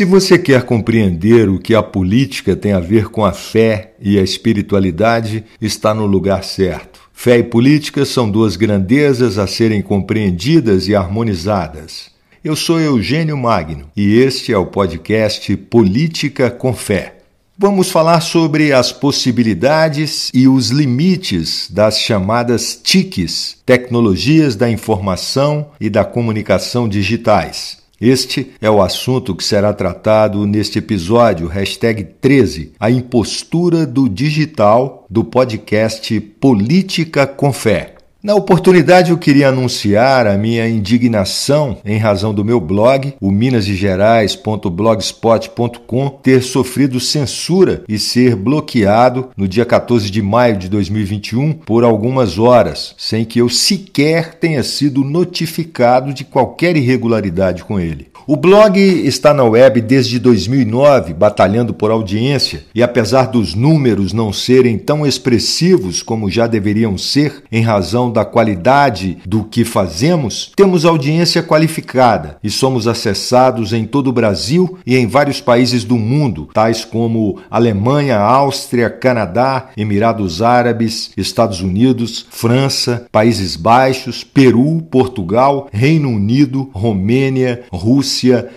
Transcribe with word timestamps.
Se 0.00 0.06
você 0.06 0.38
quer 0.38 0.62
compreender 0.62 1.50
o 1.50 1.58
que 1.58 1.74
a 1.74 1.82
política 1.82 2.56
tem 2.56 2.72
a 2.72 2.80
ver 2.80 3.10
com 3.10 3.22
a 3.22 3.34
fé 3.34 3.92
e 4.00 4.18
a 4.18 4.22
espiritualidade, 4.22 5.44
está 5.60 5.92
no 5.92 6.06
lugar 6.06 6.42
certo. 6.42 7.02
Fé 7.12 7.36
e 7.36 7.42
política 7.42 8.06
são 8.06 8.30
duas 8.30 8.56
grandezas 8.56 9.36
a 9.36 9.46
serem 9.46 9.82
compreendidas 9.82 10.88
e 10.88 10.94
harmonizadas. 10.94 12.10
Eu 12.42 12.56
sou 12.56 12.80
Eugênio 12.80 13.36
Magno 13.36 13.90
e 13.94 14.16
este 14.16 14.54
é 14.54 14.56
o 14.56 14.64
podcast 14.64 15.54
Política 15.54 16.50
com 16.50 16.72
Fé. 16.72 17.16
Vamos 17.58 17.90
falar 17.90 18.22
sobre 18.22 18.72
as 18.72 18.90
possibilidades 18.92 20.30
e 20.32 20.48
os 20.48 20.70
limites 20.70 21.68
das 21.70 22.00
chamadas 22.00 22.74
TICs, 22.82 23.58
Tecnologias 23.66 24.56
da 24.56 24.70
Informação 24.70 25.72
e 25.78 25.90
da 25.90 26.06
Comunicação 26.06 26.88
Digitais. 26.88 27.79
Este 28.00 28.52
é 28.62 28.70
o 28.70 28.80
assunto 28.80 29.36
que 29.36 29.44
será 29.44 29.74
tratado 29.74 30.46
neste 30.46 30.78
episódio, 30.78 31.46
hashtag 31.46 32.02
13, 32.18 32.72
a 32.80 32.90
impostura 32.90 33.84
do 33.84 34.08
digital 34.08 35.04
do 35.10 35.22
podcast 35.22 36.18
Política 36.18 37.26
com 37.26 37.52
Fé. 37.52 37.99
Na 38.22 38.34
oportunidade, 38.34 39.12
eu 39.12 39.16
queria 39.16 39.48
anunciar 39.48 40.26
a 40.26 40.36
minha 40.36 40.68
indignação 40.68 41.78
em 41.82 41.96
razão 41.96 42.34
do 42.34 42.44
meu 42.44 42.60
blog, 42.60 43.14
o 43.18 43.30
minasgerais.blogspot.com, 43.30 46.10
ter 46.22 46.42
sofrido 46.42 47.00
censura 47.00 47.82
e 47.88 47.98
ser 47.98 48.36
bloqueado 48.36 49.30
no 49.34 49.48
dia 49.48 49.64
14 49.64 50.10
de 50.10 50.20
maio 50.20 50.58
de 50.58 50.68
2021 50.68 51.54
por 51.54 51.82
algumas 51.82 52.38
horas, 52.38 52.94
sem 52.98 53.24
que 53.24 53.38
eu 53.38 53.48
sequer 53.48 54.34
tenha 54.34 54.62
sido 54.62 55.02
notificado 55.02 56.12
de 56.12 56.22
qualquer 56.22 56.76
irregularidade 56.76 57.64
com 57.64 57.80
ele. 57.80 58.09
O 58.26 58.36
blog 58.36 58.78
está 58.78 59.32
na 59.32 59.44
web 59.44 59.80
desde 59.80 60.18
2009, 60.18 61.14
batalhando 61.14 61.72
por 61.72 61.90
audiência, 61.90 62.64
e 62.74 62.82
apesar 62.82 63.26
dos 63.26 63.54
números 63.54 64.12
não 64.12 64.32
serem 64.32 64.78
tão 64.78 65.06
expressivos 65.06 66.02
como 66.02 66.30
já 66.30 66.46
deveriam 66.46 66.98
ser, 66.98 67.42
em 67.50 67.62
razão 67.62 68.12
da 68.12 68.24
qualidade 68.24 69.18
do 69.26 69.44
que 69.44 69.64
fazemos, 69.64 70.52
temos 70.54 70.84
audiência 70.84 71.42
qualificada 71.42 72.36
e 72.44 72.50
somos 72.50 72.86
acessados 72.86 73.72
em 73.72 73.84
todo 73.84 74.08
o 74.08 74.12
Brasil 74.12 74.78
e 74.86 74.96
em 74.96 75.06
vários 75.06 75.40
países 75.40 75.82
do 75.82 75.96
mundo, 75.96 76.48
tais 76.52 76.84
como 76.84 77.38
Alemanha, 77.50 78.18
Áustria, 78.18 78.90
Canadá, 78.90 79.70
Emirados 79.76 80.42
Árabes, 80.42 81.10
Estados 81.16 81.60
Unidos, 81.60 82.26
França, 82.30 83.06
Países 83.10 83.56
Baixos, 83.56 84.22
Peru, 84.22 84.82
Portugal, 84.90 85.68
Reino 85.72 86.10
Unido, 86.10 86.70
Romênia, 86.72 87.62
Rússia. 87.72 88.09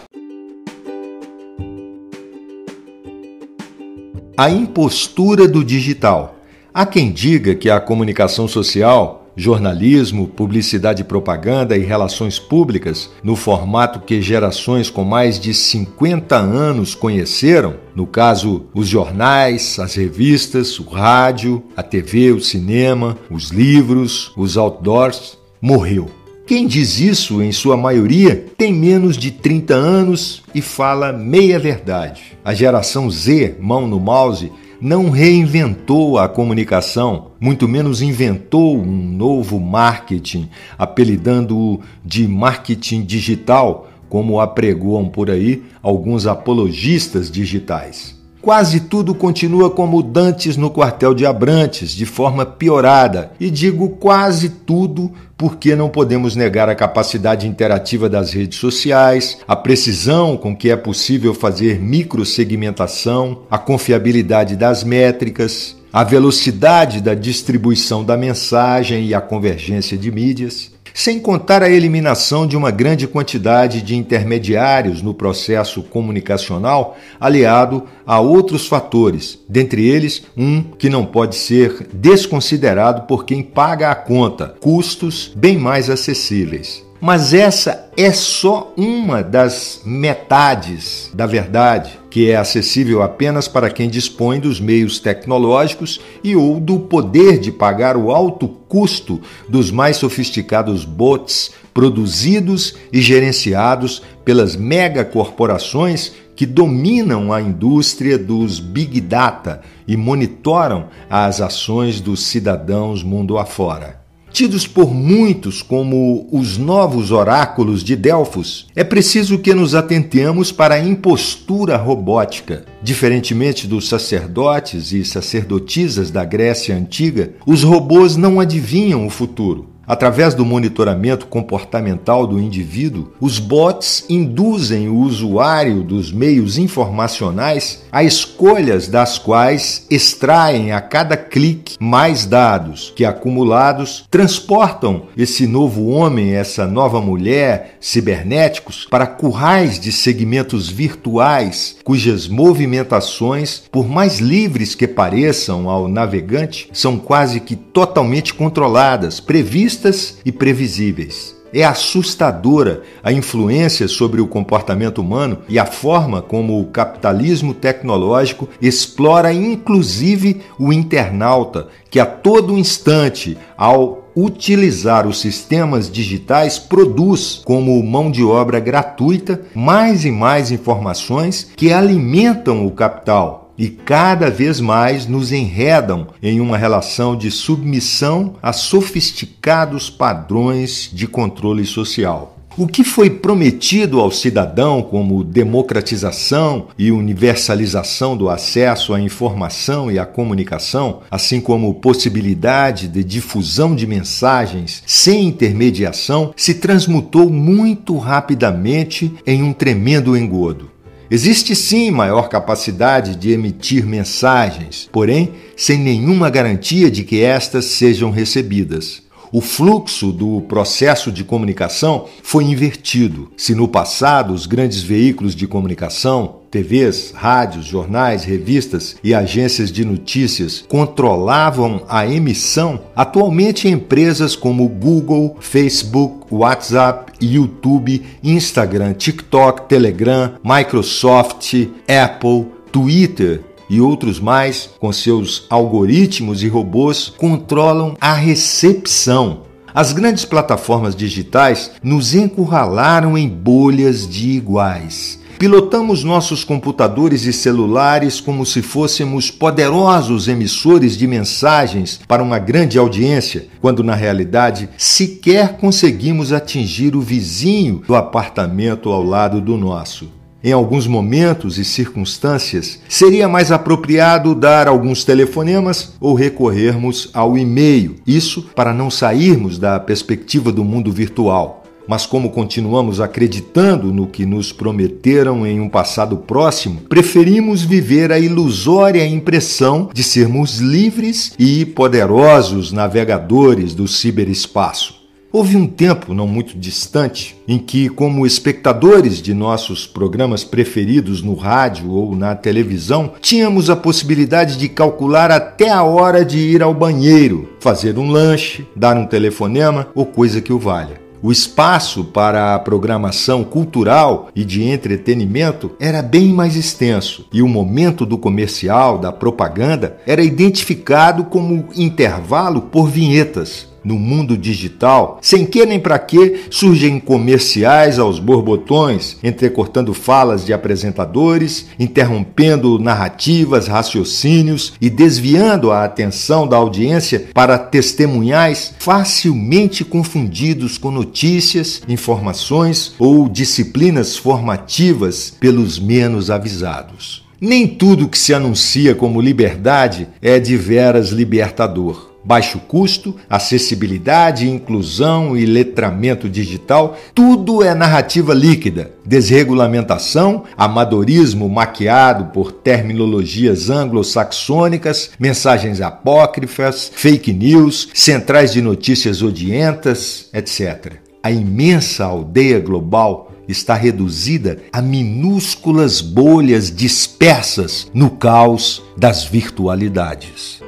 A 4.37 4.51
impostura 4.51 5.47
do 5.47 5.63
digital. 5.63 6.35
Há 6.71 6.85
quem 6.85 7.11
diga 7.11 7.55
que 7.55 7.71
a 7.71 7.81
comunicação 7.81 8.47
social 8.47 9.20
jornalismo, 9.35 10.27
publicidade 10.27 11.01
e 11.01 11.05
propaganda 11.05 11.77
e 11.77 11.81
relações 11.81 12.39
públicas, 12.39 13.09
no 13.23 13.35
formato 13.35 13.99
que 13.99 14.21
gerações 14.21 14.89
com 14.89 15.03
mais 15.03 15.39
de 15.39 15.53
50 15.53 16.35
anos 16.35 16.95
conheceram, 16.95 17.75
no 17.95 18.05
caso, 18.05 18.65
os 18.73 18.87
jornais, 18.87 19.79
as 19.79 19.95
revistas, 19.95 20.79
o 20.79 20.83
rádio, 20.83 21.63
a 21.75 21.83
TV, 21.83 22.31
o 22.31 22.41
cinema, 22.41 23.17
os 23.29 23.49
livros, 23.49 24.31
os 24.35 24.57
outdoors, 24.57 25.37
morreu. 25.61 26.09
Quem 26.45 26.67
diz 26.67 26.99
isso, 26.99 27.41
em 27.41 27.51
sua 27.51 27.77
maioria, 27.77 28.47
tem 28.57 28.73
menos 28.73 29.15
de 29.15 29.31
30 29.31 29.73
anos 29.73 30.43
e 30.53 30.61
fala 30.61 31.13
meia 31.13 31.57
verdade. 31.57 32.37
A 32.43 32.53
geração 32.53 33.09
Z, 33.09 33.55
mão 33.59 33.87
no 33.87 33.99
mouse, 33.99 34.51
não 34.81 35.11
reinventou 35.11 36.17
a 36.17 36.27
comunicação, 36.27 37.27
muito 37.39 37.67
menos 37.67 38.01
inventou 38.01 38.81
um 38.81 38.97
novo 38.97 39.59
marketing, 39.59 40.49
apelidando-o 40.75 41.79
de 42.03 42.27
marketing 42.27 43.03
digital, 43.03 43.89
como 44.09 44.39
apregoam 44.39 45.07
por 45.07 45.29
aí 45.29 45.63
alguns 45.83 46.25
apologistas 46.25 47.29
digitais. 47.29 48.20
Quase 48.41 48.79
tudo 48.81 49.13
continua 49.13 49.69
como 49.69 50.01
dantes 50.01 50.57
no 50.57 50.71
quartel 50.71 51.13
de 51.13 51.27
Abrantes, 51.27 51.91
de 51.91 52.07
forma 52.07 52.43
piorada. 52.43 53.31
E 53.39 53.51
digo 53.51 53.89
quase 53.89 54.49
tudo 54.49 55.11
porque 55.37 55.75
não 55.75 55.89
podemos 55.89 56.35
negar 56.35 56.67
a 56.67 56.73
capacidade 56.73 57.47
interativa 57.47 58.09
das 58.09 58.33
redes 58.33 58.57
sociais, 58.57 59.37
a 59.47 59.55
precisão 59.55 60.35
com 60.37 60.55
que 60.55 60.71
é 60.71 60.75
possível 60.75 61.35
fazer 61.35 61.79
microsegmentação, 61.79 63.43
a 63.49 63.59
confiabilidade 63.59 64.55
das 64.55 64.83
métricas, 64.83 65.75
a 65.93 66.03
velocidade 66.03 66.99
da 66.99 67.13
distribuição 67.13 68.03
da 68.03 68.17
mensagem 68.17 69.05
e 69.05 69.13
a 69.13 69.21
convergência 69.21 69.95
de 69.95 70.11
mídias 70.11 70.71
sem 70.93 71.19
contar 71.19 71.63
a 71.63 71.69
eliminação 71.69 72.45
de 72.45 72.57
uma 72.57 72.71
grande 72.71 73.07
quantidade 73.07 73.81
de 73.81 73.95
intermediários 73.95 75.01
no 75.01 75.13
processo 75.13 75.81
comunicacional, 75.83 76.97
aliado 77.19 77.83
a 78.05 78.19
outros 78.19 78.67
fatores, 78.67 79.39
dentre 79.47 79.87
eles 79.87 80.23
um 80.35 80.61
que 80.61 80.89
não 80.89 81.05
pode 81.05 81.35
ser 81.35 81.87
desconsiderado 81.93 83.03
por 83.03 83.25
quem 83.25 83.41
paga 83.41 83.89
a 83.89 83.95
conta: 83.95 84.55
custos 84.59 85.31
bem 85.35 85.57
mais 85.57 85.89
acessíveis. 85.89 86.83
Mas 86.99 87.33
essa 87.33 87.90
é 87.97 88.11
só 88.11 88.73
uma 88.77 89.21
das 89.21 89.81
metades 89.85 91.11
da 91.13 91.25
verdade, 91.25 91.99
que 92.09 92.29
é 92.29 92.35
acessível 92.35 93.01
apenas 93.01 93.47
para 93.47 93.69
quem 93.69 93.89
dispõe 93.89 94.39
dos 94.39 94.59
meios 94.59 94.99
tecnológicos 94.99 95.99
e 96.23 96.35
ou 96.35 96.59
do 96.59 96.79
poder 96.79 97.39
de 97.39 97.51
pagar 97.51 97.97
o 97.97 98.11
alto 98.11 98.47
custo 98.47 99.21
dos 99.47 99.71
mais 99.71 99.97
sofisticados 99.97 100.85
bots 100.85 101.51
produzidos 101.73 102.75
e 102.91 103.01
gerenciados 103.01 104.01
pelas 104.23 104.55
megacorporações 104.55 106.13
que 106.35 106.45
dominam 106.45 107.31
a 107.31 107.41
indústria 107.41 108.17
dos 108.17 108.59
big 108.59 108.99
data 109.01 109.61
e 109.87 109.95
monitoram 109.95 110.87
as 111.09 111.41
ações 111.41 112.01
dos 112.01 112.23
cidadãos 112.23 113.03
mundo 113.03 113.37
afora. 113.37 114.00
Tidos 114.33 114.65
por 114.65 114.93
muitos 114.93 115.61
como 115.61 116.27
os 116.31 116.57
novos 116.57 117.11
oráculos 117.11 117.83
de 117.83 117.97
Delfos, 117.97 118.67
é 118.75 118.83
preciso 118.83 119.39
que 119.39 119.53
nos 119.53 119.75
atentemos 119.75 120.53
para 120.53 120.75
a 120.75 120.79
impostura 120.79 121.75
robótica. 121.75 122.65
Diferentemente 122.81 123.67
dos 123.67 123.89
sacerdotes 123.89 124.93
e 124.93 125.03
sacerdotisas 125.03 126.11
da 126.11 126.23
Grécia 126.23 126.75
antiga, 126.75 127.33
os 127.45 127.61
robôs 127.63 128.15
não 128.15 128.39
adivinham 128.39 129.05
o 129.05 129.09
futuro. 129.09 129.70
Através 129.91 130.33
do 130.33 130.45
monitoramento 130.45 131.25
comportamental 131.25 132.25
do 132.25 132.39
indivíduo, 132.39 133.11
os 133.19 133.39
bots 133.39 134.05
induzem 134.07 134.87
o 134.87 134.95
usuário 134.95 135.83
dos 135.83 136.13
meios 136.13 136.57
informacionais 136.57 137.83
a 137.91 138.01
escolhas 138.01 138.87
das 138.87 139.17
quais 139.17 139.85
extraem 139.91 140.71
a 140.71 140.79
cada 140.79 141.17
clique 141.17 141.75
mais 141.77 142.25
dados 142.25 142.93
que, 142.95 143.03
acumulados, 143.03 144.05
transportam 144.09 145.07
esse 145.17 145.45
novo 145.45 145.87
homem, 145.87 146.35
essa 146.35 146.65
nova 146.65 147.01
mulher, 147.01 147.75
cibernéticos, 147.81 148.87
para 148.89 149.05
currais 149.05 149.77
de 149.77 149.91
segmentos 149.91 150.69
virtuais 150.69 151.75
cujas 151.83 152.29
movimentações, 152.29 153.63
por 153.69 153.89
mais 153.89 154.19
livres 154.19 154.73
que 154.73 154.87
pareçam 154.87 155.69
ao 155.69 155.89
navegante, 155.89 156.69
são 156.71 156.97
quase 156.97 157.41
que 157.41 157.57
totalmente 157.57 158.33
controladas, 158.33 159.19
previstas 159.19 159.80
e 160.25 160.31
previsíveis. 160.31 161.35
É 161.53 161.65
assustadora 161.65 162.81
a 163.03 163.11
influência 163.11 163.87
sobre 163.87 164.21
o 164.21 164.27
comportamento 164.27 164.99
humano 164.99 165.39
e 165.49 165.59
a 165.59 165.65
forma 165.65 166.21
como 166.21 166.61
o 166.61 166.67
capitalismo 166.67 167.53
tecnológico 167.53 168.47
explora 168.61 169.33
inclusive 169.33 170.41
o 170.57 170.71
internauta, 170.71 171.67
que 171.89 171.99
a 171.99 172.05
todo 172.05 172.57
instante, 172.57 173.37
ao 173.57 174.09
utilizar 174.15 175.07
os 175.07 175.19
sistemas 175.19 175.89
digitais, 175.89 176.57
produz 176.57 177.41
como 177.43 177.81
mão 177.83 178.09
de 178.09 178.23
obra 178.23 178.59
gratuita 178.59 179.41
mais 179.53 180.05
e 180.05 180.11
mais 180.11 180.51
informações 180.51 181.51
que 181.55 181.71
alimentam 181.71 182.65
o 182.65 182.71
capital 182.71 183.40
e 183.61 183.69
cada 183.69 184.27
vez 184.27 184.59
mais 184.59 185.05
nos 185.05 185.31
enredam 185.31 186.07
em 186.19 186.41
uma 186.41 186.57
relação 186.57 187.15
de 187.15 187.29
submissão 187.29 188.33
a 188.41 188.51
sofisticados 188.51 189.87
padrões 189.87 190.89
de 190.91 191.05
controle 191.05 191.63
social. 191.63 192.39
O 192.57 192.65
que 192.65 192.83
foi 192.83 193.07
prometido 193.07 193.99
ao 193.99 194.09
cidadão 194.09 194.81
como 194.81 195.23
democratização 195.23 196.69
e 196.75 196.91
universalização 196.91 198.17
do 198.17 198.31
acesso 198.31 198.95
à 198.95 198.99
informação 198.99 199.91
e 199.91 199.99
à 199.99 200.07
comunicação, 200.07 201.01
assim 201.11 201.39
como 201.39 201.75
possibilidade 201.75 202.87
de 202.87 203.03
difusão 203.03 203.75
de 203.75 203.85
mensagens 203.85 204.81
sem 204.87 205.27
intermediação, 205.27 206.33
se 206.35 206.55
transmutou 206.55 207.29
muito 207.29 207.95
rapidamente 207.95 209.13
em 209.23 209.43
um 209.43 209.53
tremendo 209.53 210.17
engodo. 210.17 210.71
Existe 211.13 211.53
sim 211.57 211.91
maior 211.91 212.29
capacidade 212.29 213.17
de 213.17 213.31
emitir 213.31 213.85
mensagens, 213.85 214.87
porém 214.93 215.33
sem 215.57 215.77
nenhuma 215.77 216.29
garantia 216.29 216.89
de 216.89 217.03
que 217.03 217.21
estas 217.21 217.65
sejam 217.65 218.11
recebidas. 218.11 219.03
O 219.29 219.41
fluxo 219.41 220.13
do 220.13 220.39
processo 220.39 221.11
de 221.11 221.25
comunicação 221.25 222.05
foi 222.23 222.45
invertido. 222.45 223.29
Se 223.35 223.53
no 223.53 223.67
passado 223.67 224.33
os 224.33 224.45
grandes 224.45 224.81
veículos 224.81 225.35
de 225.35 225.47
comunicação 225.47 226.40
TVs, 226.51 227.13
rádios, 227.15 227.65
jornais, 227.65 228.25
revistas 228.25 228.97
e 229.01 229.13
agências 229.13 229.71
de 229.71 229.85
notícias 229.85 230.65
controlavam 230.67 231.83
a 231.87 232.05
emissão, 232.05 232.81
atualmente 232.93 233.69
empresas 233.69 234.35
como 234.35 234.67
Google, 234.67 235.37
Facebook, 235.39 236.27
WhatsApp, 236.29 237.13
YouTube, 237.21 238.03
Instagram, 238.21 238.93
TikTok, 238.93 239.69
Telegram, 239.69 240.33
Microsoft, 240.43 241.53
Apple, 241.87 242.47
Twitter 242.69 243.41
e 243.69 243.79
outros 243.79 244.19
mais, 244.19 244.69
com 244.77 244.91
seus 244.91 245.45
algoritmos 245.49 246.43
e 246.43 246.49
robôs, 246.49 247.13
controlam 247.17 247.95
a 248.01 248.13
recepção. 248.13 249.43
As 249.73 249.93
grandes 249.93 250.25
plataformas 250.25 250.93
digitais 250.93 251.71
nos 251.81 252.13
encurralaram 252.13 253.17
em 253.17 253.29
bolhas 253.29 254.05
de 254.05 254.31
iguais 254.31 255.20
Pilotamos 255.41 256.03
nossos 256.03 256.43
computadores 256.43 257.25
e 257.25 257.33
celulares 257.33 258.21
como 258.21 258.45
se 258.45 258.61
fôssemos 258.61 259.31
poderosos 259.31 260.27
emissores 260.27 260.95
de 260.95 261.07
mensagens 261.07 261.99
para 262.07 262.21
uma 262.21 262.37
grande 262.37 262.77
audiência, 262.77 263.47
quando 263.59 263.83
na 263.83 263.95
realidade 263.95 264.69
sequer 264.77 265.57
conseguimos 265.57 266.31
atingir 266.31 266.95
o 266.95 267.01
vizinho 267.01 267.81
do 267.87 267.95
apartamento 267.95 268.91
ao 268.91 269.01
lado 269.01 269.41
do 269.41 269.57
nosso. 269.57 270.11
Em 270.43 270.51
alguns 270.51 270.85
momentos 270.85 271.57
e 271.57 271.65
circunstâncias, 271.65 272.79
seria 272.87 273.27
mais 273.27 273.51
apropriado 273.51 274.35
dar 274.35 274.67
alguns 274.67 275.03
telefonemas 275.03 275.93
ou 275.99 276.13
recorrermos 276.13 277.09
ao 277.15 277.35
e-mail, 277.35 277.95
isso 278.05 278.43
para 278.55 278.71
não 278.71 278.91
sairmos 278.91 279.57
da 279.57 279.79
perspectiva 279.79 280.51
do 280.51 280.63
mundo 280.63 280.91
virtual. 280.91 281.60
Mas, 281.87 282.05
como 282.05 282.29
continuamos 282.29 283.01
acreditando 283.01 283.91
no 283.91 284.07
que 284.07 284.25
nos 284.25 284.51
prometeram 284.51 285.45
em 285.45 285.59
um 285.59 285.69
passado 285.69 286.17
próximo, 286.17 286.81
preferimos 286.87 287.61
viver 287.63 288.11
a 288.11 288.19
ilusória 288.19 289.05
impressão 289.05 289.89
de 289.93 290.03
sermos 290.03 290.59
livres 290.59 291.33
e 291.37 291.65
poderosos 291.65 292.71
navegadores 292.71 293.73
do 293.73 293.87
ciberespaço. 293.87 295.01
Houve 295.33 295.55
um 295.55 295.65
tempo 295.65 296.13
não 296.13 296.27
muito 296.27 296.57
distante 296.57 297.37
em 297.47 297.57
que, 297.57 297.87
como 297.87 298.25
espectadores 298.25 299.21
de 299.21 299.33
nossos 299.33 299.87
programas 299.87 300.43
preferidos 300.43 301.21
no 301.21 301.35
rádio 301.35 301.89
ou 301.89 302.13
na 302.17 302.35
televisão, 302.35 303.13
tínhamos 303.21 303.69
a 303.69 303.75
possibilidade 303.77 304.57
de 304.57 304.67
calcular 304.67 305.31
até 305.31 305.69
a 305.69 305.83
hora 305.83 306.25
de 306.25 306.37
ir 306.37 306.61
ao 306.61 306.73
banheiro, 306.73 307.49
fazer 307.61 307.97
um 307.97 308.11
lanche, 308.11 308.67
dar 308.75 308.97
um 308.97 309.05
telefonema 309.05 309.87
ou 309.95 310.05
coisa 310.05 310.41
que 310.41 310.51
o 310.51 310.59
valha. 310.59 310.99
O 311.23 311.31
espaço 311.31 312.05
para 312.05 312.55
a 312.55 312.59
programação 312.59 313.43
cultural 313.43 314.29
e 314.35 314.43
de 314.43 314.63
entretenimento 314.63 315.71
era 315.79 316.01
bem 316.01 316.33
mais 316.33 316.55
extenso, 316.55 317.27
e 317.31 317.43
o 317.43 317.47
momento 317.47 318.07
do 318.07 318.17
comercial, 318.17 318.97
da 318.97 319.11
propaganda, 319.11 319.97
era 320.07 320.23
identificado 320.23 321.25
como 321.25 321.69
intervalo 321.75 322.63
por 322.63 322.89
vinhetas, 322.89 323.69
no 323.83 323.95
mundo 323.97 324.37
digital, 324.37 325.19
sem 325.21 325.45
que 325.45 325.65
nem 325.65 325.79
para 325.79 325.97
que, 325.97 326.41
surgem 326.49 326.99
comerciais 326.99 327.99
aos 327.99 328.19
borbotões, 328.19 329.17
entrecortando 329.23 329.93
falas 329.93 330.45
de 330.45 330.53
apresentadores, 330.53 331.67
interrompendo 331.79 332.79
narrativas, 332.79 333.67
raciocínios 333.67 334.73
e 334.79 334.89
desviando 334.89 335.71
a 335.71 335.83
atenção 335.83 336.47
da 336.47 336.57
audiência 336.57 337.27
para 337.33 337.57
testemunhais 337.57 338.73
facilmente 338.79 339.83
confundidos 339.83 340.77
com 340.77 340.91
notícias, 340.91 341.81
informações 341.87 342.93
ou 342.99 343.27
disciplinas 343.27 344.15
formativas 344.15 345.33
pelos 345.39 345.79
menos 345.79 346.29
avisados. 346.29 347.25
Nem 347.39 347.67
tudo 347.67 348.07
que 348.07 348.19
se 348.19 348.33
anuncia 348.33 348.93
como 348.93 349.19
liberdade 349.19 350.07
é 350.21 350.39
de 350.39 350.55
veras 350.55 351.09
libertador 351.09 352.10
baixo 352.23 352.59
custo, 352.59 353.15
acessibilidade, 353.29 354.49
inclusão 354.49 355.35
e 355.35 355.45
letramento 355.45 356.29
digital, 356.29 356.97
tudo 357.13 357.63
é 357.63 357.73
narrativa 357.73 358.33
líquida. 358.33 358.91
Desregulamentação, 359.05 360.43
amadorismo 360.57 361.49
maquiado 361.49 362.25
por 362.25 362.51
terminologias 362.51 363.69
anglo-saxônicas, 363.69 365.11
mensagens 365.19 365.81
apócrifas, 365.81 366.91
fake 366.93 367.33
news, 367.33 367.89
centrais 367.93 368.53
de 368.53 368.61
notícias 368.61 369.21
odientas, 369.21 370.29
etc. 370.33 370.93
A 371.23 371.31
imensa 371.31 372.05
aldeia 372.05 372.59
global 372.59 373.31
está 373.47 373.75
reduzida 373.75 374.59
a 374.71 374.81
minúsculas 374.81 376.01
bolhas 376.01 376.73
dispersas 376.73 377.87
no 377.93 378.11
caos 378.11 378.81
das 378.97 379.23
virtualidades. 379.25 380.61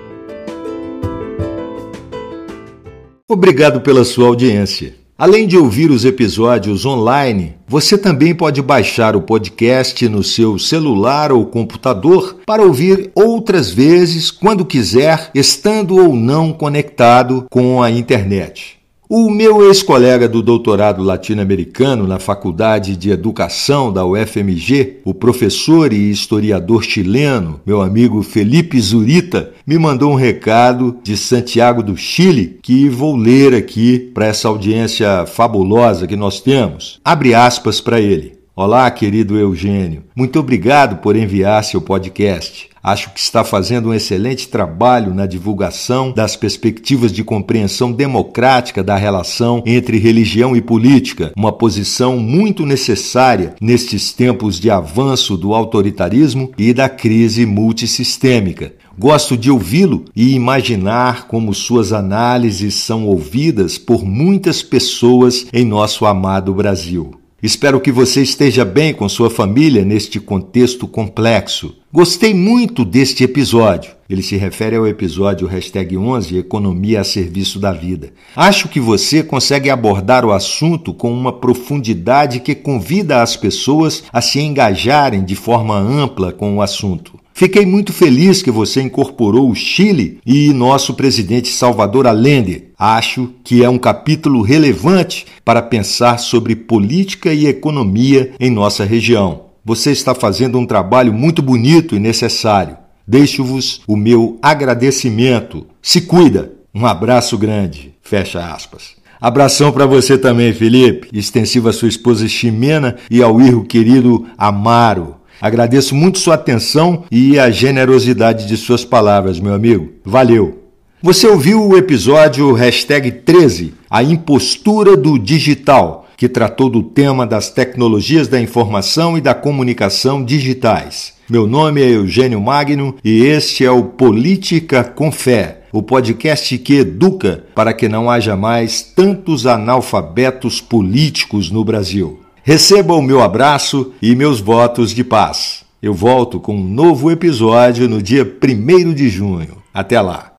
Obrigado 3.29 3.79
pela 3.79 4.03
sua 4.03 4.27
audiência. 4.27 4.95
Além 5.17 5.47
de 5.47 5.57
ouvir 5.57 5.89
os 5.89 6.03
episódios 6.03 6.85
online, 6.85 7.55
você 7.65 7.97
também 7.97 8.35
pode 8.35 8.61
baixar 8.61 9.15
o 9.15 9.21
podcast 9.21 10.09
no 10.09 10.21
seu 10.21 10.59
celular 10.59 11.31
ou 11.31 11.45
computador 11.45 12.39
para 12.45 12.61
ouvir 12.61 13.11
outras 13.15 13.71
vezes, 13.71 14.29
quando 14.29 14.65
quiser, 14.65 15.31
estando 15.33 15.95
ou 15.95 16.13
não 16.13 16.51
conectado 16.51 17.45
com 17.49 17.81
a 17.81 17.89
internet. 17.89 18.82
O 19.15 19.29
meu 19.29 19.63
ex-colega 19.67 20.27
do 20.27 20.41
doutorado 20.41 21.03
latino-americano 21.03 22.07
na 22.07 22.17
Faculdade 22.17 22.95
de 22.95 23.11
Educação 23.11 23.93
da 23.93 24.03
UFMG, 24.03 25.01
o 25.05 25.13
professor 25.13 25.93
e 25.93 26.09
historiador 26.09 26.83
chileno, 26.83 27.61
meu 27.63 27.79
amigo 27.79 28.23
Felipe 28.23 28.81
Zurita, 28.81 29.51
me 29.67 29.77
mandou 29.77 30.11
um 30.11 30.15
recado 30.15 30.97
de 31.03 31.15
Santiago 31.15 31.83
do 31.83 31.95
Chile 31.95 32.57
que 32.63 32.89
vou 32.89 33.15
ler 33.15 33.53
aqui 33.53 33.99
para 33.99 34.25
essa 34.25 34.47
audiência 34.47 35.27
fabulosa 35.27 36.07
que 36.07 36.15
nós 36.15 36.41
temos. 36.41 36.99
Abre 37.05 37.35
aspas 37.35 37.79
para 37.79 38.01
ele. 38.01 38.42
Olá, 38.55 38.91
querido 38.91 39.35
Eugênio. 39.35 40.03
Muito 40.15 40.39
obrigado 40.39 40.97
por 40.97 41.15
enviar 41.15 41.63
seu 41.63 41.81
podcast. 41.81 42.69
Acho 42.83 43.11
que 43.11 43.19
está 43.19 43.43
fazendo 43.43 43.89
um 43.89 43.93
excelente 43.95 44.47
trabalho 44.47 45.11
na 45.11 45.25
divulgação 45.25 46.11
das 46.11 46.35
perspectivas 46.35 47.11
de 47.11 47.23
compreensão 47.23 47.91
democrática 47.91 48.83
da 48.83 48.95
relação 48.95 49.63
entre 49.65 49.97
religião 49.97 50.55
e 50.55 50.61
política, 50.61 51.33
uma 51.35 51.51
posição 51.51 52.19
muito 52.19 52.63
necessária 52.63 53.55
nestes 53.59 54.13
tempos 54.13 54.59
de 54.59 54.69
avanço 54.69 55.35
do 55.35 55.55
autoritarismo 55.55 56.51
e 56.55 56.75
da 56.75 56.87
crise 56.87 57.47
multissistêmica. 57.47 58.71
Gosto 58.99 59.35
de 59.35 59.49
ouvi-lo 59.49 60.05
e 60.15 60.35
imaginar 60.35 61.27
como 61.27 61.55
suas 61.55 61.91
análises 61.91 62.75
são 62.75 63.07
ouvidas 63.07 63.79
por 63.79 64.05
muitas 64.05 64.61
pessoas 64.61 65.47
em 65.51 65.65
nosso 65.65 66.05
amado 66.05 66.53
Brasil. 66.53 67.22
Espero 67.43 67.81
que 67.81 67.91
você 67.91 68.21
esteja 68.21 68.63
bem 68.63 68.93
com 68.93 69.09
sua 69.09 69.29
família 69.29 69.83
neste 69.83 70.17
contexto 70.17 70.87
complexo. 70.87 71.75
Gostei 71.91 72.33
muito 72.33 72.85
deste 72.85 73.25
episódio. 73.25 73.91
Ele 74.09 74.23
se 74.23 74.37
refere 74.37 74.77
ao 74.77 74.87
episódio 74.87 75.45
hashtag 75.45 75.97
11 75.97 76.37
Economia 76.37 77.01
a 77.01 77.03
Serviço 77.03 77.59
da 77.59 77.73
Vida. 77.73 78.13
Acho 78.33 78.69
que 78.69 78.79
você 78.79 79.21
consegue 79.21 79.69
abordar 79.69 80.23
o 80.23 80.31
assunto 80.31 80.93
com 80.93 81.11
uma 81.11 81.33
profundidade 81.33 82.39
que 82.39 82.55
convida 82.55 83.21
as 83.21 83.35
pessoas 83.35 84.05
a 84.13 84.21
se 84.21 84.39
engajarem 84.39 85.25
de 85.25 85.35
forma 85.35 85.77
ampla 85.77 86.31
com 86.31 86.55
o 86.55 86.61
assunto. 86.61 87.19
Fiquei 87.33 87.65
muito 87.65 87.91
feliz 87.91 88.43
que 88.43 88.51
você 88.51 88.81
incorporou 88.81 89.49
o 89.49 89.55
Chile 89.55 90.19
e 90.23 90.53
nosso 90.53 90.93
presidente 90.93 91.49
Salvador 91.49 92.05
Allende. 92.05 92.65
Acho 92.77 93.29
que 93.43 93.63
é 93.63 93.69
um 93.69 93.79
capítulo 93.79 94.41
relevante 94.43 95.25
para 95.43 95.61
pensar 95.61 96.19
sobre 96.19 96.55
política 96.55 97.33
e 97.33 97.47
economia 97.47 98.33
em 98.39 98.51
nossa 98.51 98.85
região. 98.85 99.45
Você 99.65 99.91
está 99.91 100.13
fazendo 100.13 100.59
um 100.59 100.65
trabalho 100.65 101.11
muito 101.11 101.41
bonito 101.41 101.95
e 101.95 101.99
necessário. 101.99 102.77
Deixo-vos 103.05 103.81
o 103.87 103.95
meu 103.95 104.37
agradecimento. 104.41 105.65
Se 105.81 106.01
cuida. 106.01 106.53
Um 106.73 106.85
abraço 106.85 107.37
grande. 107.37 107.93
Fecha 108.01 108.53
aspas. 108.53 108.95
Abração 109.19 109.71
para 109.71 109.85
você 109.85 110.17
também, 110.17 110.53
Felipe. 110.53 111.07
Extensivo 111.13 111.69
à 111.69 111.73
sua 111.73 111.87
esposa 111.87 112.27
Ximena 112.27 112.97
e 113.09 113.23
ao 113.23 113.39
irmão 113.39 113.63
querido 113.63 114.25
Amaro. 114.37 115.15
Agradeço 115.41 115.95
muito 115.95 116.19
sua 116.19 116.35
atenção 116.35 117.03
e 117.11 117.37
a 117.37 117.49
generosidade 117.49 118.47
de 118.47 118.57
suas 118.57 118.85
palavras, 118.85 119.39
meu 119.39 119.53
amigo. 119.53 119.93
Valeu! 120.05 120.63
Você 121.01 121.27
ouviu 121.27 121.67
o 121.67 121.75
episódio 121.75 122.53
hashtag 122.53 123.11
13, 123.11 123.73
A 123.89 124.01
Impostura 124.01 124.95
do 124.95 125.19
Digital, 125.19 126.07
que 126.15 126.29
tratou 126.29 126.69
do 126.69 126.81
tema 126.81 127.27
das 127.27 127.49
tecnologias 127.49 128.29
da 128.29 128.39
informação 128.39 129.17
e 129.17 129.21
da 129.21 129.33
comunicação 129.33 130.23
digitais. 130.23 131.13
Meu 131.29 131.45
nome 131.45 131.81
é 131.81 131.89
Eugênio 131.89 132.39
Magno 132.39 132.95
e 133.03 133.25
este 133.25 133.65
é 133.65 133.71
o 133.71 133.83
Política 133.83 134.81
com 134.81 135.11
Fé, 135.11 135.63
o 135.73 135.83
podcast 135.83 136.57
que 136.57 136.75
educa 136.75 137.43
para 137.53 137.73
que 137.73 137.89
não 137.89 138.09
haja 138.09 138.37
mais 138.37 138.81
tantos 138.81 139.45
analfabetos 139.45 140.61
políticos 140.61 141.51
no 141.51 141.65
Brasil. 141.65 142.22
Receba 142.45 142.93
o 142.93 143.01
meu 143.01 143.21
abraço 143.21 143.93
e 144.01 144.13
meus 144.13 144.41
votos 144.41 144.91
de 144.91 145.01
paz. 145.01 145.63
Eu 145.81 145.93
volto 145.93 146.41
com 146.41 146.53
um 146.53 146.67
novo 146.67 147.09
episódio 147.09 147.87
no 147.87 148.01
dia 148.01 148.23
1 148.25 148.93
de 148.93 149.07
junho. 149.07 149.63
Até 149.73 150.01
lá! 150.01 150.32